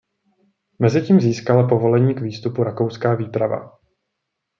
[0.79, 3.79] Mezitím získala povolení k výstupu rakouská výprava.